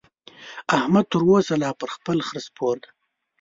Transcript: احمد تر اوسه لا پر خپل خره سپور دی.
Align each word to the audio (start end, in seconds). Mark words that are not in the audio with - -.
احمد 0.77 1.05
تر 1.11 1.21
اوسه 1.29 1.55
لا 1.61 1.69
پر 1.79 1.89
خپل 1.95 2.17
خره 2.27 2.41
سپور 2.47 2.75
دی. 2.83 2.89